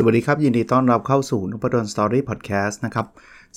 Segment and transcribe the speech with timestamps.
[0.00, 3.06] สวัสดีครับ ยินดีต้อนรับเข้าสู่นพดลสตอรี่พอดแคสต์นะครับ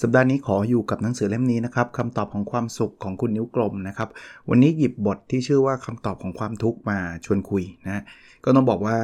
[0.02, 4.10] สัปดาห์นี้ขออยู่กับหนังสือเล่มนี้นะครับคำตอบของความสุขของคุณนิ้วกลมนะครับ
[4.50, 8.04] วันนี้หยิบบทที่ชื่อว่าคำตอบของความทุกข์มาชวนคุยนะ
[8.44, 8.98] ก็ต้องบอกว่า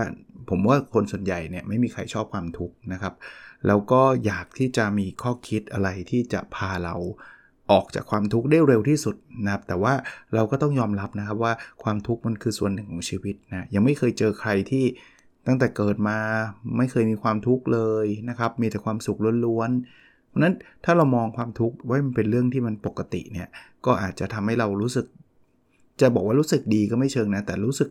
[0.50, 3.14] ผมว่าคนส่วนใหญ่เนี่ยไม่มีใครชอบความทุกข์นะครับ
[3.68, 6.96] แล้วก็อยากที่จะมีข้อคิดอะไรที่จะพาเรา
[7.72, 9.94] ออกจากความทุกข์ได้เร็วที่สุดนะครับ แต่ว่า
[10.34, 14.86] เราก็ต้องยอมรับนะครับว่าความทุกข์มันคือส่วนหนึ่งของชีวิตนะยังไม่เคยเจอใครที่
[15.48, 16.18] ตั้งแต่เกิดมา
[16.78, 20.54] ไม่เคยมีความทุกข์เลยนะครับ มีแต่ความสุขล้วนๆ เพราะนั้น
[20.86, 23.48] ถ้าเรามองความทุกข์ว่ามันเป็นเรื่องที่มันปกติเนี่ย
[23.86, 25.06] ก็อาจจะทำให้เรารู้สึก
[26.02, 27.90] จะบอกว่ารู้สึกดีก็ไม่เชิงนะ แต่รู้สึก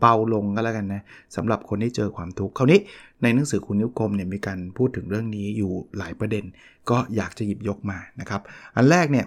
[0.00, 1.02] เบาลงก็แล้วกันนะ
[1.36, 2.80] สำหรับคนที่เจอความทุกข์คราวนี้
[3.22, 6.44] ในหนังสือคุณนิ้วกลมเนี่ยมีการพูดถึงเรื่องนี้อยู่หลายประเด็น
[6.90, 8.40] ก็อยากจะหยิบยกมานะครับ
[8.76, 9.26] อันแรกเนี่ย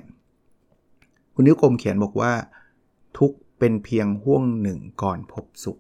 [1.34, 2.32] คุณนิ้วกลมเขียนบอกว่า
[3.18, 5.80] ทุกเป็นเพียงห่วงหนึ่งก่อนพบสุข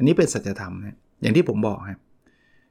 [0.00, 2.00] อันนี้เป็นสัจธรรมนะอย่างที่ผมบอกครับ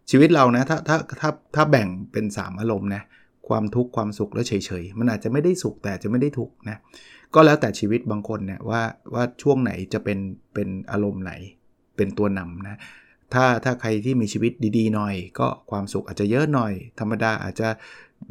[0.10, 3.04] ชีวิตเรานะถ้าถ้าถ้าถ้าแบ่งเป็น 3 อารมณ์นะ
[3.48, 6.78] ความทุกข์ความสุขแล้วเฉยๆ มันอาจจะไม่ได้สุขแต่จะไม่ได้ทุกข์นะ
[7.34, 8.82] ก็แล้วแต่ชีวิตบางคนเนี่ยว่า
[9.14, 10.20] ว่าช่วงไหนจะเป็น
[10.54, 11.34] เป็นอารมณ์ไหน
[11.96, 12.80] เป็นตัวนำนะ
[13.34, 17.68] ถ้าถ้าใครที่มีชีวิตดีๆ หน่อย ก็ความสุขอาจจะเยอะหน่อย ธรรมดาอาจจะ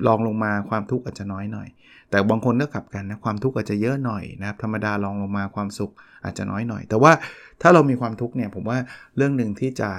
[0.06, 1.69] ลองลงมาความทุกข์อาจจะน้อยหน่อย
[2.11, 5.92] แต่บางคนก็ขับกันนะความทุกข์อาจจะเยอะหน่อยนะครับธรรมดาลองลงมาความสุข
[6.25, 7.12] อาจจะน้อยหน่อย แต่ว่า
[7.62, 8.78] ถ้าเรามีความทุกข์เนี่ยผมว่า
[9.17, 9.91] เรื่องหนึ่งที่จะ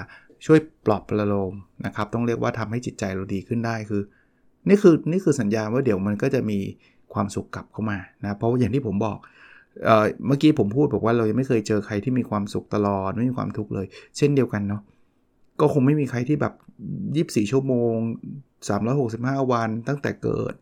[0.45, 1.53] ช่วยปลอบประโลม
[1.85, 4.01] นะครับต้องเรียกว่าทำให้จิตใจเราดีขึ้นได้คือ
[4.69, 6.59] นี่คือนี่คือสัญญาว่าเดี๋ยวมันก็จะมี
[7.13, 9.17] ความสุขกลับเข้ามานะเพราะอย่างที่ผมบอก
[9.85, 13.85] เออเมื่อกี้ผมพูดบอกว่าเรายังไม่เคยเจอใครที่มีความสุขตลอดไม่มีความทุกข์เลย
[14.17, 14.81] เช่นเดียวกันเนาะ
[15.59, 16.53] ก็คงไม่มีใครที่แบบ
[17.43, 17.95] 24 ชั่วโมง
[18.75, 20.53] 365 วันตั้งแต่เกิด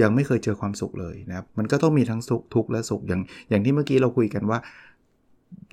[0.00, 3.20] ยังไม่เคยเจอความสุขเลยนะครับ มันก็ต้องมีทั้งสุขทุกข์และสุขอย่าง
[3.50, 4.58] อย่างที่เมื่อกี้เราคุยกันว่า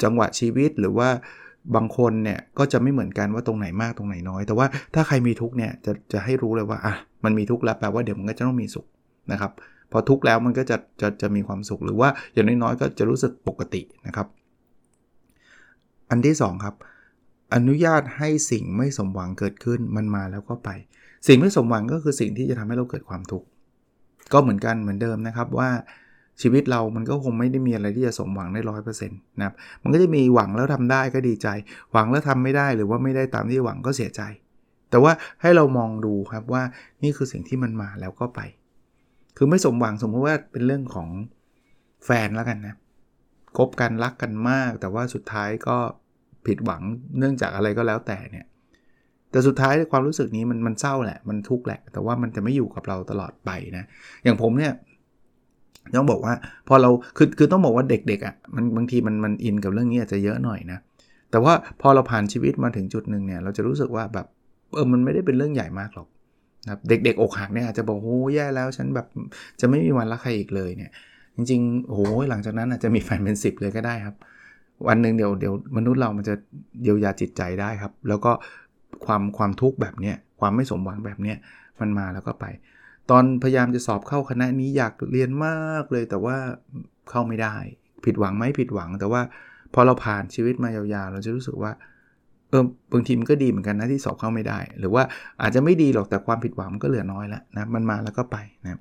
[0.03, 1.09] จังหวะชีวิตหรือว่า
[1.75, 8.85] บางคนเนี่ยก็จะไม่เหมือนกันว่าตรงไหนมากตรงไหนน้อย แต่ว่าถ้าใครมีทุกเนี่ยจะจะให้รู้เลยว่าอะมันมีทุกแล้วแปลว่าเดี๋ยวมันก็จะต้องมีสุข
[9.31, 9.51] นะครับ
[9.91, 14.27] พอทุกข์แล้วมันก็จะจะจะมีความสุขหรือว่าอย่างน้อยๆก็จะรู้สึกปกตินะครับ
[16.09, 16.75] อันที่ 2 ครับ
[17.56, 20.69] อนุญาตให้สิ่งไม่สมหวังเกิดขึ้นมันมาแล้วก็ไป
[21.27, 23.47] สิ่งไม่สมหวังก็คือสิ่งที่จะทำให้เราเกิดความทุกข์
[24.33, 25.69] ก็เหมือนกันเหมือนเดิมนะครับว่า
[26.41, 31.47] ชีวิตเรามันก็คงไม่ได้มีอะไรที่จะสมหวังได้ร้อยเปอร์เซ็นต์นะครับ มันก็จะมีหวังแล้วทำได้ก็ดีใจ
[31.93, 34.21] หวังแล้วทำไม่ได้หรือว่าไม่ได้ตามที่หวังก็เสียใจ
[34.89, 35.11] แต่ว่า
[35.41, 36.63] ให้เรามองดูครับว่า
[37.03, 38.39] นี่คือสิ่งที่มันมาแล้วก็ไป
[39.38, 41.09] คือไม่สมหวังสมมติว่าเป็นเรื่องของ
[42.05, 42.75] แฟนแล้วกันนะ
[43.57, 45.77] คบกันรักกันมาก แต่ว่าสุดท้ายก็
[46.45, 46.81] ผิดหวัง
[47.17, 48.45] เนื่องจากอะไรก็แล้วแต่เนี่ย
[49.31, 53.83] แต่สุดท้ายความรู้สึกนี้มันมันเศร้าแหละ มันทุกข์แหละ แต่ว่ามันจะไม่อยู่กับเราตลอดไปนะ
[54.23, 54.73] อย่างผมเนี่ย
[55.95, 56.33] ต้องบอกว่า
[56.67, 60.79] พอเราคือคือต้องบอกว่าเด็กๆอะ่ะมันบางทีมันมันอินกับเรื่องนี้อาจจะเยอะหน่อยนะ
[61.31, 64.25] แต่ว่าพอเราผ่านชีวิตมาถึงจุดหนึ่งเนี่ย เราจะรู้สึกว่าแบบ
[64.73, 66.07] เออมันไม่ได้เป็นเรื่องใหญ่มากหรอก
[66.65, 69.07] นะเด็กๆอกหักเนี่ยอาจจะบอกโอ้แย่แล้วฉันแบบ
[69.59, 70.91] จะไม่มีวันรักใครอีกเลยเนี่ย
[71.35, 71.99] จริงๆโอ้
[72.29, 74.15] หลังจากนั้นอาจจะมีแฟนเป็น10เลยก็ได้ครับ
[74.88, 76.35] วันหนึ่งเดี๋ยวเดี๋ยวมนุษย์เรามันจะ
[76.83, 78.31] เยียวยาจิตใจได้ครับ แล้วก็
[79.06, 81.38] ความความทุกข์แบบเนี้ยความไม่สมหวังแบบเนี้ย
[81.80, 82.46] มันมาแล้วก็ไป
[83.09, 86.38] ตอนพยายามจะสอบเข้าคณะนี้อยากเรียนมากเลยแต่ว่า
[87.09, 87.56] เข้าไม่ได้
[88.06, 89.22] ผิดหวังไหมผิดหวัง แต่ว่า
[89.74, 91.72] พอเราผ่านชีวิตมายาวๆ เราจะรู้สึกว่า
[92.50, 92.63] เออ
[92.94, 95.03] บางทีมันก็ดีเหมือนกันนะที่สอบเข้าไม่ได้ หรือว่า
[95.41, 98.80] อาจจะไม่ดีหรอกแต่ความผิดหวังมันก็เหลือน้อยแล้วนะมันมาแล้วก็ไปนะ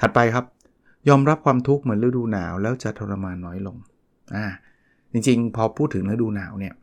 [0.00, 0.44] ถัดไปครับ
[1.08, 3.76] ยอมรับความทุกข์เหมือนฤดูหนาว แล้วจะทรมานน้อยลง
[4.34, 4.46] อ่า
[5.12, 6.74] จริงๆ พอพูดถึงฤดูหนาวเนี่ย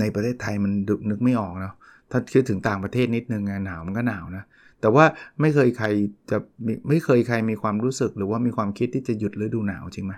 [0.00, 0.72] ในประเทศไทยมัน
[1.10, 1.74] นึกไม่ออกเนาะ
[2.10, 4.44] ถ้าคิดถึงต่างประเทศนิดนึงหนาวมันก็หนาวนะ
[4.80, 5.04] แต่ว่า
[5.40, 5.86] ไม่เคยใคร
[6.30, 6.36] จะ
[6.88, 10.14] ไม่เคยใครมีความรู้สึกหรือว่ามีความคิดที่จะหยุดฤดูหนาวจริงไหม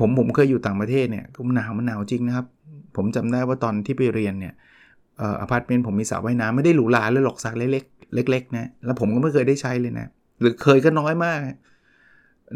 [0.00, 2.46] ผมผมเคยอยู่ต่างประเทศเนี่ยก็หนาวมันหนาวจริงนะครับ
[2.96, 4.54] ผมจำได้ว่าตอนที่ไปเรียนเนี่ย
[5.40, 10.08] อพาร์ตเมนต์ผมมีสระว่ายน้ำไม่ได้หรูหราเลยหรอกสระเล็กๆเล็กๆนะแล้วผมก็ไม่เคยได้ใช้เลยนะ
[10.40, 11.38] หรือเคยก็น้อยมาก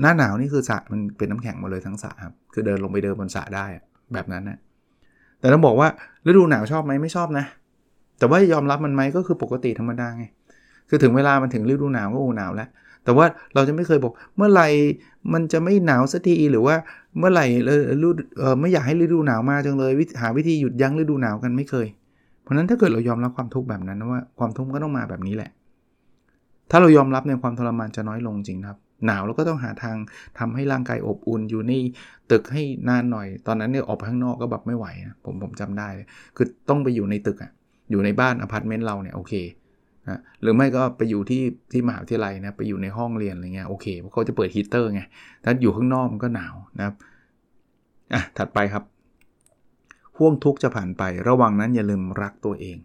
[0.00, 3.66] หน้าหนาวนี่คือสระมันเป็นน้ำแข็งหมดเลยทั้งสระครับคือเดินลงไปเดินบนสระได้
[4.14, 4.58] แบบนั้นนะ
[5.40, 5.88] แต่ต้องบอกว่า
[6.26, 7.44] ฤดูหนาวชอบไหมไม่ชอบนะ
[8.18, 10.24] แต่ว่ายอมรับมันไหมก็คือปกติธรรมดาไง
[10.88, 12.68] คือถึงเวลามันถึงฤดูหนาวก็โอ้หนาวแล้ว
[13.04, 14.68] แต่ว่าเราจะไม่เคยบอกเมื่อไหร่
[15.32, 16.74] มันจะไม่หนาวสักทีหรือว่า
[17.18, 17.46] เมื่อไหร่
[18.04, 18.10] ฤดู
[18.60, 21.86] ไม่อยากให้ฤดูหนาวมาจังเลย หาวิธีหยุดยั้งฤดูหนาวกันไม่เคย
[22.42, 25.50] เพราะนั้นถ้าเกิดเรายอมรับความทุกข์แบบนั้นว่าความทุกข์ก็ต้องมาแบบนี้แหละ
[26.70, 29.96] ถ้าเรายอมรับในความทรมานจะน้อยลงจริงครับ หนาวเราก็ต้องหาทาง
[30.38, 31.72] ทำให้ร่างกายอบอุ่นอยู่ใน
[32.30, 35.88] ตึกให้นานหน่อย ตอนนั้นเนี่ยออกไปข้างนอกก็แบบไม่ไหวนะผมผมจำได้
[36.36, 37.52] คือต้องไปอยู่ในตึกอะ
[37.90, 39.32] อยู่ในบ้านอพาร์ตเมนต์เราเนี่ยโอเค
[40.08, 41.42] นะหรือไม่ก็ไปอยู่ที่
[41.72, 45.02] ที่มหาวิทยาลัยนะไปอยู่ในห้องเรียนอะไรเงี้ยโอเคเพราะเขาจะเปิดฮีเตอร์ไง
[45.44, 46.94] ถ้าอยู่ข้างนอกมันก็หนาวนะครับ
[48.12, 48.84] อะถัดไปครับ
[50.16, 52.76] ห่วงทุกข์จะผ่านไป ระว่างนั้นอย่าลืมรักตัวเอง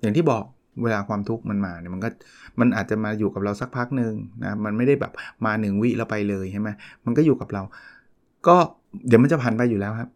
[0.00, 0.44] อย่างที่บอก
[0.82, 2.08] เวลาความทุกข์มันมาเนี่ยมันก็
[2.60, 4.12] มันอาจจะมาอยู่กับเราสักพักหนึ่ง
[4.44, 5.12] นะมันไม่ได้แบบ
[5.44, 6.68] มาหนึ่งวิแล้วไปเลยใช่ไหม
[7.04, 7.62] มันก็อยู่กับเรา
[8.46, 8.56] ก็
[9.08, 10.10] เดี๋ยวมันจะผ่านไปอยู่แล้วครับ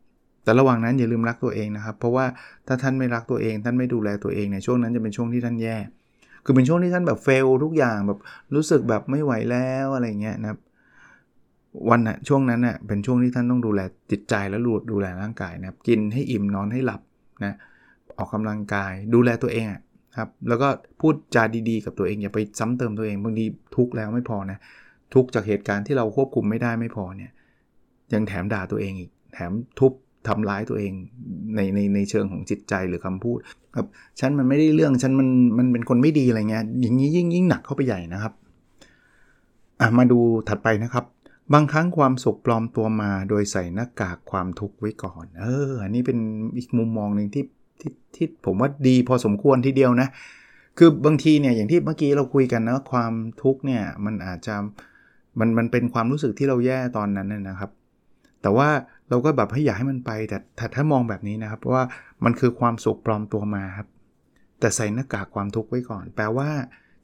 [0.44, 2.24] แต่ระหว่างนั้นอย่าลืมรักตัวเองนะครับ เพราะว่า
[2.66, 5.76] ถ้าท่านไม่รักตัวเอง ท่านไม่ดูแลตัวเองในช่วงนั้นจะเป็นช่วงที่ท่านแย่
[6.44, 8.18] คือเป็นช่วงที่ท่านแบบเฟลทุกอย่างแบบ
[8.54, 10.58] รู้สึกแบบไม่ไหวแล้วอะไรเงี้ยนะครับ
[11.90, 13.80] วันน่ะช่วงนั้นน่ะเป็นช่วงที่ท่านต้องดูแล
[14.10, 17.00] จิตใจและดูดูแลร่างกายนะครับกินให้อิ่มนอนให้หลับ
[17.44, 17.54] นะ
[18.18, 19.80] ออกกำลังกายดูแลตัวเองอะ
[20.18, 20.68] ครับแล้วก็
[21.00, 23.44] พูดจาดีๆ กับตัวเองอย่าไปซ้ำเติมตัวเองบางที
[23.76, 24.58] ทุกข์แล้วไม่พอนะ
[25.14, 27.30] ทุกข์จากเหตุการณ์ที่เราควบคุมไม่ได้ไม่พอเนี่ย
[28.12, 29.92] ยังแถมด่าตัวเองอีกแถมทุบ
[30.28, 30.92] ทำร้ายตัวเอง
[31.54, 33.38] ในในในเชิงของจิตใจหรือคำพูด
[33.76, 33.86] ครับ
[34.20, 35.28] ฉันมันไม่ได้เรื่องฉันมัน
[35.58, 38.32] มันเป็นคนไม่ดีอะไรเงี้ยอย่างนี้ยิ่งยิ่งหนักเข้าไปใหญ่นะครับ
[39.80, 40.18] อะมาดู
[40.48, 41.04] ถัดไปนะครับ
[41.54, 46.18] บางครั้งความสุขปลอมตัวมาโดยใส่หน้ากากความทุกข์ไว้ก่อน เออ อันนี้เป็น
[46.56, 47.44] อีกมุมมองหนึ่งที่
[47.80, 50.08] ที่ที่ผมว่าดีพอสมควรทีเดียวนะ
[50.78, 54.54] คือบางทีเนี่ยอย่างที่เมื่อกี้เราคุยกันนะความทุกข์เนี่ยมันอาจจะ
[55.38, 57.70] มันมันเป็นความรู้สึกที่เราแย่ตอนนั้นนะครับ
[58.42, 58.68] แต่ว่า
[59.08, 61.84] เราก็แบบให้อยากให้มันไปแต่ถ้ามองแบบนี้นะครับว่า
[62.24, 63.88] มันคือความสุขปลอมตัวมาครับ
[64.60, 66.48] แต่ใส่หน้ากากความทุกข์ไว้ก่อน แปลว่า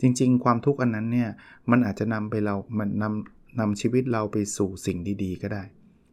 [0.01, 1.31] จริง ๆ ความทุกข์อันนั้นเนี่ย
[1.71, 5.63] มันอาจจะนำไปเรา มันนำนำชีวิตเราไปสู่สิ่งดีๆ ก็ได้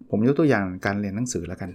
[0.10, 1.72] ผมยกตัวอย่างการเรียนหนังสือแล้วกัน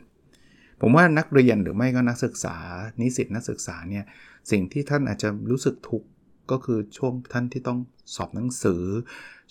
[0.80, 2.56] ผมว่านักเรียนหรือไม่ก็นักศึกษา
[3.00, 4.04] นิสิตนักศึกษาเนี่ย
[4.50, 6.08] สิ่งที่ท่านอาจจะรู้สึกทุกข์
[6.50, 7.78] ก็คือช่วงท่านที่ต้อง
[8.14, 8.82] สอบหนังสือ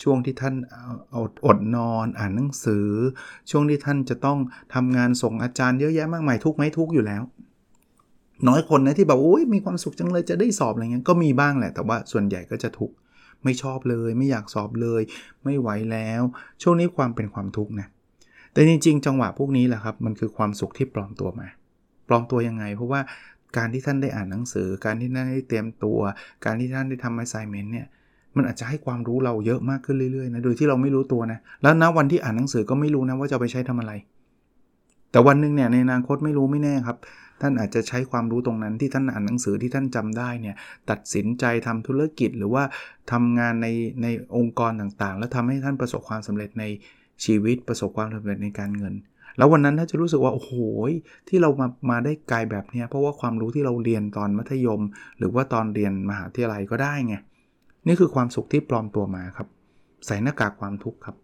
[0.04, 0.56] ช่วงที่ท่าน
[1.16, 2.88] อดอดนอนอ่านหนังสือ
[3.50, 4.40] ช่วงที่ท่านจะต้อง
[4.74, 7.24] ทำงานส่งอาจารย์เยอะแยะมากมายทุกไหมทุกอยู่แล้ว
[8.48, 12.96] น้อยคนนะที่แบบโอ้ยมีความสุขจังเลยจะได้สอบอะไรเงี้ยก็มีบ้างแหละ แต่ว่าส่วนใหญ่ก็จะทุกข์
[13.44, 15.02] ไม่ชอบเลย ไม่อยากสอบเลย
[15.44, 16.22] ไม่ไหวแล้ว
[16.62, 17.88] ช่วงนี้ความเป็นความทุกข์นะ
[18.56, 21.48] แต่จริง ๆ จังหวะพวกนี้แหละครับ มันคือความสุขที่ปลอมตัวมา
[22.08, 23.02] ปลอมตัวยังไง เพราะว่า
[23.58, 26.00] การที่ท่านได้อ่านหนังสือ การที่ท่านได้เตรียมตัว
[26.46, 27.88] การที่ท่านได้ทำ assignment เนี่ย
[28.36, 33.94] มันอาจจะให้ความรู้เราเยอะมากขึ้นเรื่อยๆนะ โดยที่เราไม่รู้ตัวนะ แล้วณวันที่อ่านหนังสือก็ไม่รู้นะว่าจะไปใช้ทำอะไร
[35.12, 36.98] แต่วันหนึ่งเนี่ยในอนาคตไม่รู้ไม่แน่ครับ
[37.42, 40.56] ท่านอาจจะใช้ความรู้ตรงนั้นที่ท่านอ่านหนังสือที่ท่านจำได้เนี่ย
[40.90, 42.64] ตัดสินใจทำธุรกิจหรือว่า
[43.12, 43.68] ทำงานใน
[44.04, 46.64] ในองค์กรต่างๆ แล้วทำให้ท่านประสบความสำเร็จใน
[47.24, 48.94] ชีวิตประสบความสำเร็จในการเงิน
[49.38, 50.52] แล้ววันนั้นถ้าจะรู้สึกว่าโอ้โห
[51.28, 54.82] ที่เรามามาได้ไกลแบบนี้เพราะว่าความรู้ที่เราเรียนตอนมัธยม
[55.18, 57.16] หรือว่าตอนเรียนมหาวิทยาลัยก็ได้ไง
[57.88, 59.48] นี่คือความสุขที่ปลอมตัวมาครับ
[60.06, 61.16] ใส่หน้ากากความทุกข์ครับ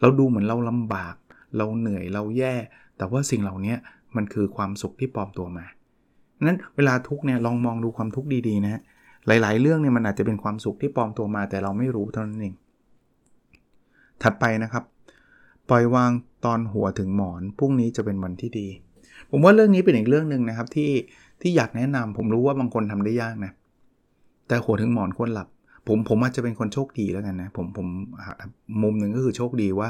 [0.00, 1.14] เราดูเหมือนเราลำบาก
[1.56, 2.54] เราเหนื่อยเราแย่
[2.96, 3.74] แต่ว่าสิ่งเหล่านี้
[4.16, 5.66] มันคือความสุขที่ปลอมตัวมา
[6.46, 8.80] นั้นเวลาทุกเนี่ยลองมองดูความทุกข์ดีๆนะ
[9.26, 12.54] หลาย ๆ เรื่องเนี่ยมันอาจจะเป็นความสุขที่ปลอมตัวมา แต่เราไม่รู้เท่านั้นเอง
[14.22, 14.84] ถัดไปนะครับ
[15.70, 16.10] ปล่อยวาง
[16.44, 18.68] ตอนหัวถึงหมอนพรุ่งนี้จะเป็นวันที่ดี
[19.30, 20.90] ผมว่าเรื่องนี้เป็นอีกเรื่องหนึ่งนะครับที่
[21.40, 23.52] ที่อยากแนะนำผมรู้ว่าบางคนทำได้ยากนะ
[24.48, 25.48] แต่หัวถึงหมอนควรหลับ
[25.88, 27.86] ผมผมอาจจะเป็นคนโชคดีแล้วกันนะผมผม
[28.82, 29.88] มุมหนึ่งก็คือโชคดีว่า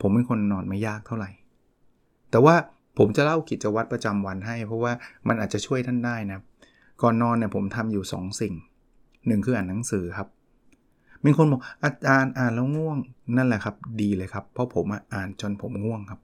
[0.00, 1.30] ผมเป็นคนนอนไม่ยากเท่าไหร่
[2.30, 2.54] แต่ว่า
[2.98, 4.92] ผมจะเล่ากิจวัตรประจำวันให้ เพราะว่า
[5.28, 6.38] มันอาจจะช่วยท่านได้นะ
[7.02, 8.54] ก่อนนอนเนี่ยผมทำอยู่ 2 สิ่ง
[9.26, 10.28] หนึ่งคืออ่านหนังสือครับ
[11.24, 12.98] มีคนบอกอาจารย์อ่านแล้วง่วง
[13.36, 14.84] นั่นแหละครับ ดีเลยครับ เพราะผม
[15.14, 16.20] อ่านจนผมง่วงครับ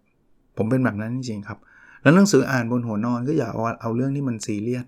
[0.57, 1.59] ผมเป็นแบบนั้นจริงๆครับ
[2.03, 4.87] แล้วหนังสืออ่านบนหัวนอนก็อย่าเอาเอาเรื่องที่มันซีเรียส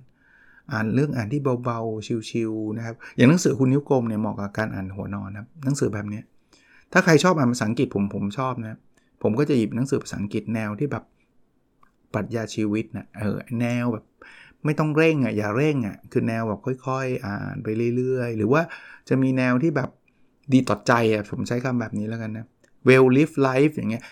[0.73, 6.21] อ่านเรื่องอ่านที่เบาๆชิวๆนะครับอย่างหนังสือคุณนิ้วกลมเนี่ยเหมาะกับการอ่านหัวนอนครับหนังสือแบบนี้
[6.93, 8.79] ถ้าใครชอบอ่านภาษาอังกฤษผมผมชอบนะ
[9.23, 11.05] ผมก็จะหยิบหนังสือภาษาอังกฤษแนวที่แบบ
[12.15, 14.05] ปรัชญาชีวิตนะเออแนวแบบ
[14.67, 18.63] ไม่ต้องเร่งอะอย่าเร่งอะคือแนวแบบค่อยๆ อ่านไปเรื่อยๆ หรือว่า
[19.09, 19.91] จะมีแนวที่แบบ
[20.53, 22.47] ดีต่อใจอะผมใช้คำแบบนี้แล้วกันนะ
[22.89, 24.03] well live life อย่างเงี้ย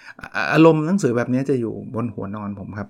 [0.52, 2.88] อารมณ์หนังสือแบบนี้จะอยู่บนหัวนอนผมครับ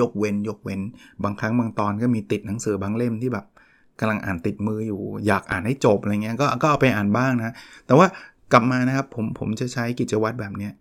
[0.00, 0.80] ยกเว้นยกเว้น
[1.24, 3.46] บางครั้งบางตอนก็มีติดหนังสือบางเล่มที่แบบ
[4.00, 7.54] กำลังอ่านติดมืออยู่ อยากอ่านให้จบอะไรเงี้ยก็ก็เอาไปอ่านบ้างนะ
[7.86, 8.06] แต่ว่า
[8.52, 10.72] กลับมานะครับผมผมจะใช้กิจวัตรแบบเนี้ย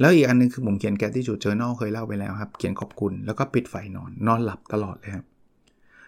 [0.00, 5.24] แล้วอีกอันนึงคือผมเขียนแกที่จุดเจอแนลเคยเล่าไปแล้วครับ เขียนขอบคุณแล้วก็ปิดไฟนอนนอนหลับตลอดเลยครับ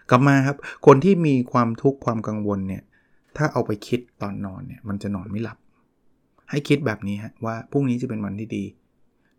[0.09, 2.83] กลับมาครับ คนที่มีความทุกข์ความกังวลเนี่ย
[3.37, 5.57] ถ้าเอาไปคิดตอนนอนเนี่ย มันจะนอนไม่หลับ
[6.49, 8.63] ให้คิดแบบนี้ฮะว่าพรุ่งนี้จะเป็นวันที่ดี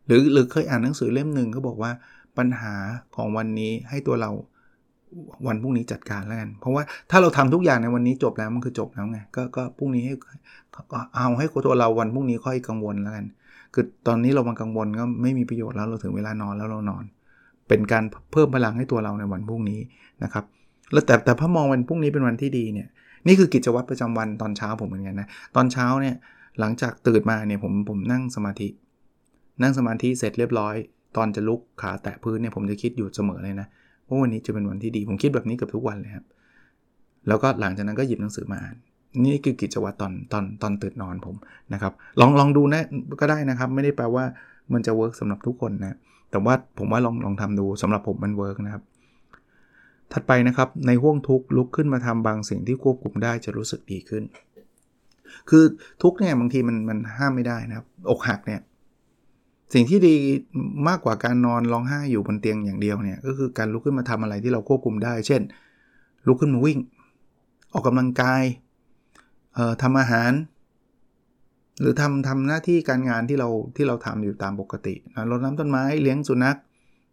[0.07, 1.93] หรือหรือเคยอ่านหนังสือเล่มหนึ่งเขาบอกว่า
[2.39, 2.75] ปัญหา
[3.17, 4.31] ของวันนี้ให้ตัวเรา
[5.47, 10.15] วันพรุ่งนี้จัดการแล้วกัน เพราะว่าถ้าเราทำทุกอย่างในวันนี้จบแล้วมันคือจบแล้วไง ก็ก็พรุ่งนี้ให้
[11.17, 13.27] เอาให้ตัวเราวันพรุ่งนี้ค่อยกังวลแล้วกัน
[13.75, 17.05] คือตอนนี้เรามากังวลก็ไม่มีประโยชน์แล้วเราถึงเวลานอนแล้วเรานอน
[17.69, 19.81] เป็นการเพิ่มพลังให้ตัวเราในวันพรุ่งนี้
[20.25, 20.45] นะครับ
[20.93, 22.89] แล้วแต่แต่พอมองวันพรุ่งนี้เป็นวันที่ดีเนี่ย
[23.27, 26.15] นี่คือกิจวัตรประจำวันตอนเช้าผมเหมือนกันนะตอนเช้าเนี่ย
[26.61, 28.69] หลังจากตื่นมาเนี่ยผมผมนั่งสมาธิ
[29.63, 30.75] นั่งสมาธิเสร็จเรียบร้อย
[31.17, 33.67] ตอนจะลุกขาแตะพื้นเนี่ยผมจะคิดอยู่เสมอเลยนะ
[34.09, 36.25] ว่าวันนี้จะเป็นวันที่ดี ผมคิดแบบนี้กับทุกวันเลยครับ
[37.29, 38.77] แล้วก็หลังจากนั้นก็หยิบหนังสือมาอ่าน
[39.25, 41.37] นี่คือกิจวัตรตอนตอนตอนตื่นนอนผม
[41.73, 42.83] นะครับลองลองดูนะ
[43.21, 44.25] ก็ได้นะครับ ไม่ได้แปลว่า
[44.73, 45.97] มันจะ work สำหรับทุกคนนะ
[46.31, 48.83] แต่ว่าผมว่าลองลองทำดูสำหรับผมมัน work นะครับ
[50.13, 54.23] ถัดไปนะครับในห้วงทุกข์ลุกขึ้นมาทำบางสิ่งที่ควบคุมได้จะรู้สึกดีขึ้น
[55.51, 55.65] คือ
[56.03, 58.61] ทุกเนี่ยบางทีมันมันห้ามไม่ได้นะครับ อกหักเนี่ย
[59.75, 60.15] สิ่งที่ดี
[60.89, 65.43] มากกว่าการนอนร้องไห้อยู่บนเตียงอย่างเดียวเนี่ยก็คือการลุกขึ้นมาทำอะไรที่เราควบคุมได้ เช่น
[66.27, 66.79] ลุกขึ้นมาวิ่ง
[67.73, 68.43] ออกกำลังกาย
[69.83, 70.33] ทำอาหาร
[71.81, 76.57] หรือทำทำหน้าที่การงานที่เราที่เราทำอยู่ตามปกตินะรดน้ำต้นไม้เลี้ยงสุนัข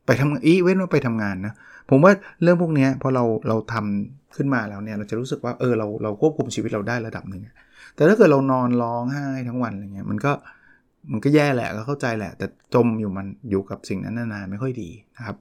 [0.06, 1.54] ไปทำอีเว้นว่าไปทำงานนะ
[1.90, 7.42] ผมว่าเรื่องพวกนี้พอเราเราทำขึ้นมาแล้วเนี่ยเราจะรู้สึกว่าเออเราเราควบคุมชีวิตเราได้ระดับหนึ่ง
[7.96, 10.32] แต่ถ้าเกิดเรานอนร้องไห้ทั้งวันอะไรเงี้ยมันก็
[11.12, 15.38] มันก็แย่แหละก็เข้าใจแหละ แต่จมอยู่มันอยู่กับสิ่งนั้นนานๆไม่ค่อยดีนะครับ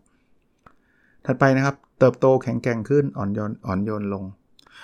[1.27, 4.25] ถัดไปนะครับ เติบโตแข็งแกร่งขึ้นอ่อนโยนอ่อนโยนลง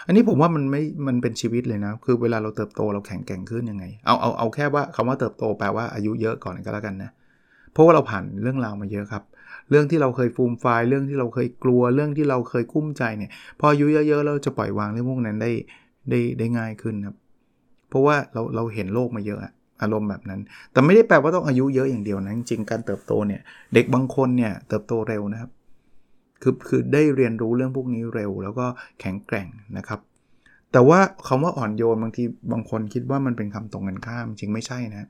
[0.06, 7.10] อันนี้ผมว่ามันไม่ มันเป็นชีวิตเลยนะ คือเวลาเราเติบโตเราแข็งแกร่งขึ้นยังไง เอา เอา เอาแค่ว่าคำว่าเติบโตแปลว่าอายุเยอะก่อนก็แล้วกันนะ
[7.72, 9.22] เพราะว่าเราผ่านเรื่องราวมาเยอะครับ
[9.70, 15.50] เรื่องที่เราเคยฟูมไฟล์เรื่องที่เราเคยกลัว เรื่องที่เราเคยกุ้มใจเนี่ย พออายุเยอะๆเราจะปล่อยวางเรื่องพวกนั้นได้
[16.10, 17.16] ได้ ได้ง่ายขึ้นครับ
[17.88, 19.40] เพราะว่าเรา เราเห็นโลกมาเยอะ
[19.82, 20.40] อารมณ์แบบนั้น
[20.72, 23.40] แต่ไม่ได้แปลว่าต้องอายุเยอะอย่างเดียวนะ จริงๆ การเติบโตเนี่ย
[23.74, 25.50] เด็กบางคนเนี่ยเติบโตเร็วนะครับ
[26.42, 28.66] คือคือได้เรียนรู้เรื่องพวกนี้เร็ว แล้วก็
[29.00, 29.48] แข็งแกร่ง
[29.78, 30.00] นะครับ
[30.72, 35.08] แต่ว่าคำว่าอ่อนโยนบางทีบางคนคิดว่ามันเป็นคำตรงกันข้าม จริงไม่ใช่นะ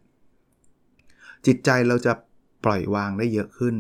[1.47, 2.13] จิตใจเราจะ
[2.65, 3.75] ปล่อยวางได้เยอะขึ้น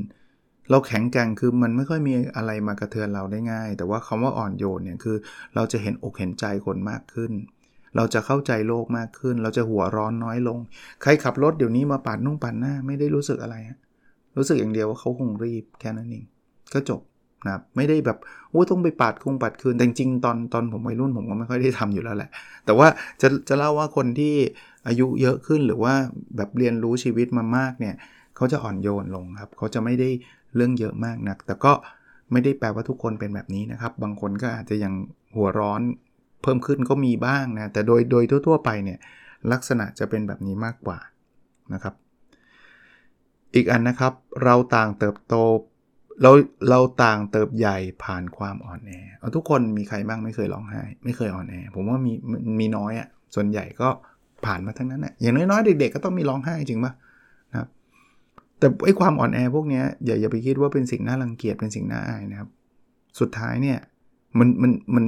[0.70, 5.16] เราแข็งแกร่งคือมันไม่ค่อยมีอะไรมากระเทือนเราได้ง่าย แต่ว่าคำว่าอ่อนโยนเนี่ยคือ
[5.54, 7.32] เราจะเห็นอกเห็นใจคนมากขึ้น
[7.96, 10.58] เราจะเข้าใจโลกมากขึ้น เราจะหัวร้อนน้อยลง
[11.02, 13.56] ใครขับรถเดี๋ยวนี้มาปาดนุ่งปาดหน้า ไม่ได้รู้สึกอะไร
[14.36, 16.24] รู้สึกอย่างเดียวว่าเขาคงรีบแค่นั้นเอง
[16.72, 17.00] ก็จบ
[17.46, 18.18] นะไม่ได้แบบ
[18.50, 22.30] โอ้ต้องไปปาดคงปาดคืนแต่จริงตอนตอนผมวัยรุ่นผมก็ไม่ค่อยได้ทำอยู่แล้วแหละ
[22.64, 22.88] แต่ว่า
[23.20, 24.34] จะจะเล่าว่าคนที่
[24.86, 25.94] อายุเยอะขึ้นหรือว่า
[26.36, 27.94] แบบเรียนรู้ชีวิตมามากเนี่ย
[28.36, 30.08] เขาจะอ่อนโยนลงครับเขาจะไม่ได้
[30.54, 31.72] เรื่องเยอะมากนัก แต่ก็
[32.32, 34.92] ไม่ได้แปลว่าทุกคนเป็นแบบนี้นะครับ บางคนก็อาจจะยัง
[35.36, 35.80] หัวร้อน
[36.42, 38.98] เพิ่มขึ้นก็มีบ้างนะแต่โดยโดยทั่วๆไปเนี่ย
[39.52, 40.98] ลักษณะจะเป็นแบบนี้มากกว่า
[41.74, 41.94] นะครับ
[43.54, 44.12] อีกอันนะครับ
[44.44, 45.34] เราต่างเติบโต
[46.22, 46.30] เรา
[46.70, 52.12] เราต่างเติบใหญ่ผ่านความอ่อนแอเอาทุกคนมีใครบ้างไม่เคยร้องไห้ ไม่เคยอ่อนแอ ผมว่ามี
[52.60, 53.88] มีน้อยอะ่ะส่วนใหญ่ก็
[54.46, 56.92] ผ่านมาทั้งนั้นแหละอย่างน้อยๆเด็กๆก็ต้องมีร้องไห้จริงปะ
[57.50, 57.68] นะครับ
[58.58, 62.48] แต่ไอ้ความอ่อนแอพวกนี้อย่าอย่าไปคิดว่าเป็นสิ่งน่ารังเกียจเป็นสิ่งน่าอายนะครับ
[63.20, 63.78] สุดท้ายเนี่ย
[64.38, 65.04] มันมันมัน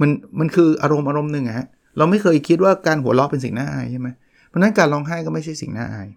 [0.00, 1.66] มันมันคืออารมณ์อารมณ์หนึ่งอะฮะ
[1.98, 4.08] เราไม่เคยคิดว่าการหัวเราะเป็นสิ่งน่าอายใช่ไหม
[4.48, 6.08] เพราะนั้นการร้องไห้ก็ไม่ใช่สิ่งน่าอาย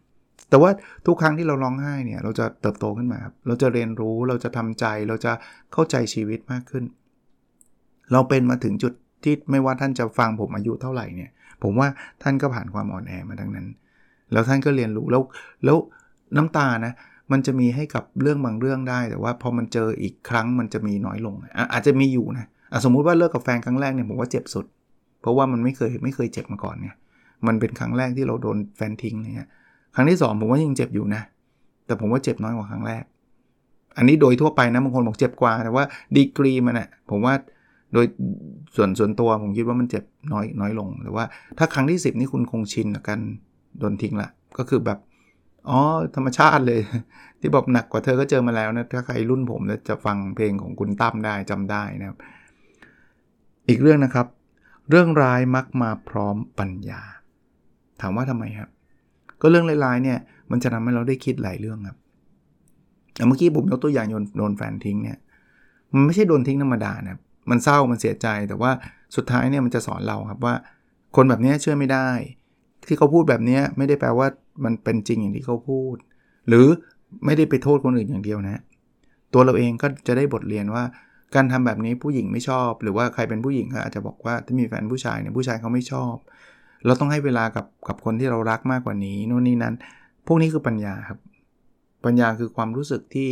[0.50, 0.72] แต่ว่า
[1.06, 5.32] ทุกครั้งที่เราร้องไห้เนี่ยเราจะเติบโตขึ้นมาครับเราจะเรียนรู้เราจะทำใจเราจะ
[5.74, 6.84] เข้าใจชีวิตมากขึ้น
[8.12, 11.32] เราเป็นมาถึงจุดที่ไม่ว่าท่านจะฟังผมอายุเท่าไหร่เนี่ย
[11.64, 11.88] ผมว่า
[12.24, 13.68] ท่านก็ผ่านความอ่อนแอมาดังนั้น
[14.32, 15.22] แล้วท่านก็เรียนรู้แล้ว
[15.66, 15.78] แล้ว
[16.38, 16.94] น้ำตานะ
[17.32, 21.36] มันจะมีให้กับเรื่องบางเรื่องได้ แต่ว่าพอมันเจออีกครั้งมันจะมีน้อยลง
[21.74, 22.48] อาจจะมีอยู่นะ
[22.84, 24.66] สมมุติว่าเลิกกับแฟนครั้งแรกเนี่ยผมว่าเจ็บสุด
[25.22, 26.90] เพราะว่ามันไม่เคยไม่เคยเจ็บมาก่อนไง
[27.48, 29.48] มันเป็นครั้งแรกที่เราโดนแฟนทิ้งเนี่ย
[29.96, 31.22] ครั้งที่ 2 ผมว่ายังเจ็บอยู่นะ
[31.86, 33.04] แต่ผมว่าเจ็บน้อยกว่าครั้งแรก
[33.98, 35.84] อันนี้โดยทั่วไปนะบางคนบอกเจ็บกว่า แต่ว่า
[36.18, 37.34] ดีกรีมันอะผมว่า
[37.94, 38.06] โดย
[38.76, 40.04] ส่วนส่วนตัวผมคิดว่ามันเจ็บ
[40.34, 41.26] น้อยน้อยลง แต่ว่า
[41.58, 43.22] ถ้าครั้งที่ 10 นี่คุณคงชินกับการ
[43.80, 45.00] โดนทิ้งละก็คือแบบ
[45.70, 45.80] อ๋อ
[46.16, 46.80] ธรรมชาติเลย
[47.40, 52.18] ที่บอกหนักกว่าเธอก็เจอมาแล้วนะ ถ้าใครรุ่นผมจะฟังเพลงของคุณตั้มได้จำได้นะครับ
[53.68, 54.28] อีกเรื่องนะครับ
[54.90, 57.02] เรื่องร้ายมักมาพร้อมปัญญา
[58.02, 58.70] ถามว่าทำไมครับ
[59.42, 60.20] ก็เรื่องร้ายๆเนี่ย
[60.52, 61.98] มันจะทำให้เราได้คิดหลายเรื่องครับ
[63.28, 65.18] เมื่อกี้ผมยกตัวอย่างโดนแฟนทิ้งเนี่ย
[65.94, 67.18] มันไม่ใช่โดนทิ้งธรรมดานะ
[67.50, 68.72] มันเศร้ามันเสียใจแต่ว่า
[69.16, 70.56] สุดท้ายเนี่ยมันจะสอนเราครับว่า
[71.16, 72.10] คนแบบนี้เชื่อไม่ได้
[72.88, 74.28] ที่เขาพูดแบบนี้ไม่ได้แปลว่า
[74.64, 75.96] มันเป็นจริงอย่างที่เขาพูด
[76.48, 76.66] หรือ
[77.26, 78.62] ไม่ได้ไปโทษคนอื่นอย่างเดียวนะ
[79.34, 80.84] ตัวเราเองก็จะได้บทเรียนว่า
[81.36, 86.16] การทำแบบนี้ผู้หญิงไม่ชอบ หรือว่าใครเป็นผู้หญิงก็อาจจะบอกว่าถ้ามีแฟนผู้ชายเนี่ยผู้ชายเขาไม่ชอบ
[86.86, 89.74] เราต้องให้เวลากับกับคนที่เรารักมากกว่านี้นู่นนี่นั้น
[90.28, 91.20] พวกนี้คือปัญญาครับ
[92.06, 93.32] ปัญญาคือความรู้สึกที่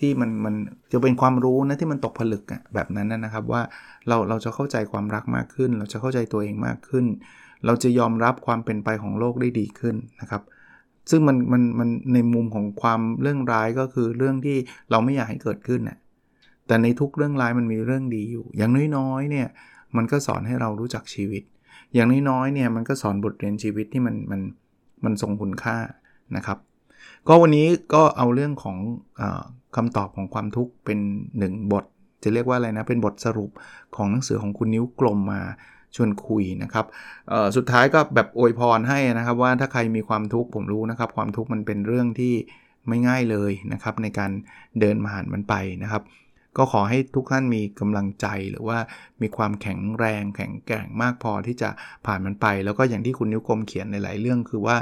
[0.00, 0.54] ที่มันมัน
[0.92, 3.62] จะเป็นความรู้นะที่มันตกผลึกอะแบบนั้นนะครับว่า
[4.08, 7.06] เราเราจะเข้าใจความรักมากขึ้น เราจะเข้าใจตัวเองมากขึ้น
[7.66, 10.42] เราจะยอมรับความเป็นไปของโลกได้ดีขึ้นนะครับ
[11.10, 14.56] ซึ่งมันมันมันในมุมของความเรื่องร้ายก็คือเรื่องที่
[14.90, 15.98] เราไม่อยากให้เกิดขึ้นน่ะ
[16.66, 19.48] แต่ในทุกเรื่องร้ายมันมีเรื่องดีอยู่ อย่างน้อยๆเนี่ย
[19.96, 21.42] มันก็สอนให้เรารู้จักชีวิต
[21.94, 24.40] อย่างน้อยๆเนี่ยมันก็สอนบทเรียนชีวิตที่มันมัน
[25.04, 25.76] มันทรงคุณค่า
[26.36, 26.58] นะครับ
[27.28, 28.76] ก็วันนี้ก็เอาเรื่องของ
[29.20, 29.22] อ
[29.76, 30.98] คำตอบของความทุกข์เป็น
[31.38, 31.84] 1 บท
[32.22, 33.50] จะเรียกว่าอะไรนะ เป็นบทสรุป
[33.96, 35.40] ของหนังสือของคุณนิ้วกลมมา
[35.96, 36.86] ชวนคุยนะครับ
[37.56, 42.34] สุดท้ายก็แบบอวยพรให้นะครับว่าถ้าใครมีความทุกข์ผมรู้นะครับ ความทุกข์มันเป็นเรื่องที่
[42.88, 44.30] ไม่ง่ายเลยนะครับในการ
[44.80, 46.02] เดินมาหานมันไปนะครับ
[46.58, 48.78] ก็ขอให้ทุกท่านมีกำลังใจหรือว่า
[49.22, 51.70] มีความแข็งแรงแข็งแกร่งมากพอที่จะ
[52.06, 54.76] ผ่านมันไป แล้วก็อย่างที่คุณนิ้วกลมเขียนในหลายเรื่องคือว่า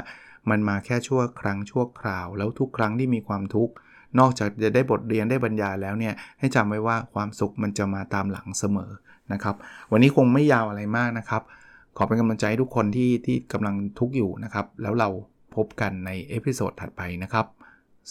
[0.49, 3.73] มันมาแค่ชั่วครั้งชั่วคราว แล้วทุกครั้งที่มีความทุกข์
[4.19, 8.91] นอกจากจะได้บทเรียนได้บรรยายแล้วเนี่ยให้จำไว้ว่าความสุขมันจะมาตามหลังเสมอ
[9.33, 9.55] นะครับ
[9.91, 11.41] วันนี้คงไม่ยาวอะไรมากนะครับ
[11.97, 15.09] ขอเป็นกำลังใจทุกคนที่ที่กำลังทุกข์อยู่นะครับ แล้วเรา
[15.55, 17.45] พบกันใน episode ถัดไปนะครับ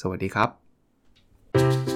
[0.01, 1.96] สวัสดีครับ